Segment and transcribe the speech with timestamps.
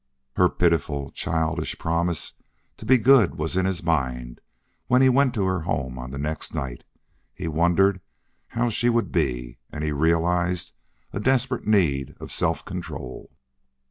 [0.37, 2.33] Her pitiful, childish promise
[2.77, 4.41] to be good was in his mind
[4.87, 6.83] when he went to her home on the next night.
[7.35, 8.01] He wondered
[8.57, 10.73] how she would be, and he realized
[11.13, 13.29] a desperate need of self control.